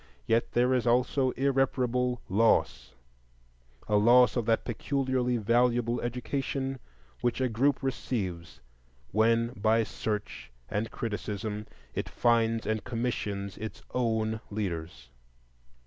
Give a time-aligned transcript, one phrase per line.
[0.25, 6.79] Yet there is also irreparable loss,—a loss of that peculiarly valuable education
[7.19, 8.61] which a group receives
[9.11, 15.11] when by search and criticism it finds and commissions its own leaders.